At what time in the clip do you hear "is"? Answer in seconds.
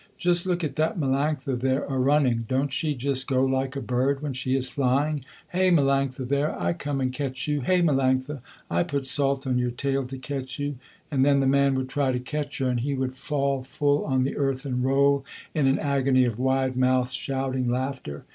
4.55-4.67